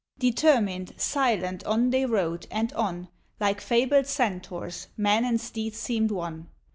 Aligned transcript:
Determined, 0.17 0.99
silent, 0.99 1.63
on 1.65 1.91
they 1.91 2.07
rode, 2.07 2.47
and 2.49 2.73
on, 2.73 3.07
Like 3.39 3.61
fabled 3.61 4.07
Centaurs, 4.07 4.87
men 4.97 5.23
and 5.23 5.39
steeds 5.39 5.77
seemed 5.77 6.09
one. 6.09 6.47